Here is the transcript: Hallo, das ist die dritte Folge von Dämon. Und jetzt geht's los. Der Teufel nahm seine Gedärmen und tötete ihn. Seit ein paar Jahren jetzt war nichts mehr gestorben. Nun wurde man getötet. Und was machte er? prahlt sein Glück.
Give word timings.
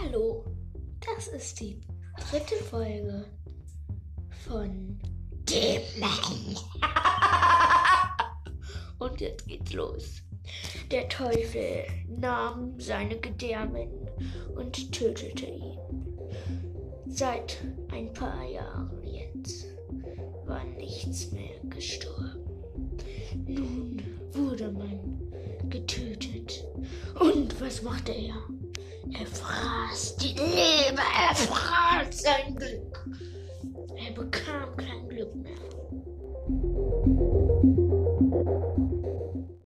Hallo, 0.00 0.44
das 1.00 1.26
ist 1.26 1.58
die 1.58 1.80
dritte 2.30 2.54
Folge 2.70 3.24
von 4.44 5.00
Dämon. 5.48 6.56
Und 8.98 9.20
jetzt 9.20 9.48
geht's 9.48 9.72
los. 9.72 10.22
Der 10.92 11.08
Teufel 11.08 11.82
nahm 12.06 12.78
seine 12.78 13.18
Gedärmen 13.18 13.90
und 14.54 14.92
tötete 14.92 15.46
ihn. 15.46 15.78
Seit 17.06 17.58
ein 17.90 18.12
paar 18.12 18.44
Jahren 18.44 19.04
jetzt 19.04 19.66
war 20.46 20.62
nichts 20.64 21.32
mehr 21.32 21.58
gestorben. 21.68 22.46
Nun 23.46 24.00
wurde 24.32 24.70
man 24.70 25.68
getötet. 25.68 26.64
Und 27.18 27.60
was 27.60 27.82
machte 27.82 28.12
er? 28.12 28.36
prahlt 31.46 32.14
sein 32.14 32.54
Glück. 32.56 32.98